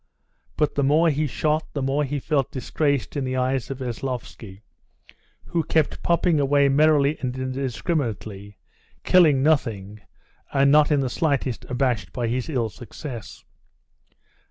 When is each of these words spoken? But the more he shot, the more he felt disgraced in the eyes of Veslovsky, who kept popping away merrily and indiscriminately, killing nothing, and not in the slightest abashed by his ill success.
But 0.57 0.73
the 0.73 0.83
more 0.83 1.11
he 1.11 1.27
shot, 1.27 1.71
the 1.73 1.81
more 1.83 2.03
he 2.03 2.17
felt 2.19 2.49
disgraced 2.51 3.15
in 3.15 3.23
the 3.23 3.35
eyes 3.37 3.69
of 3.69 3.77
Veslovsky, 3.77 4.63
who 5.45 5.61
kept 5.63 6.01
popping 6.01 6.39
away 6.39 6.69
merrily 6.69 7.19
and 7.19 7.35
indiscriminately, 7.37 8.57
killing 9.03 9.43
nothing, 9.43 10.01
and 10.51 10.71
not 10.71 10.89
in 10.89 11.01
the 11.01 11.07
slightest 11.11 11.65
abashed 11.69 12.11
by 12.13 12.25
his 12.27 12.49
ill 12.49 12.69
success. 12.69 13.43